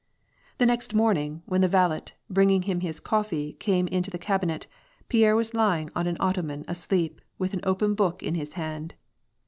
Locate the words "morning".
0.95-1.43